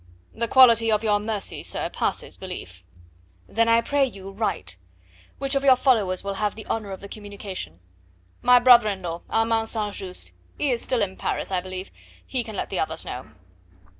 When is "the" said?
0.33-0.47, 6.55-6.65, 7.01-7.07, 12.71-12.79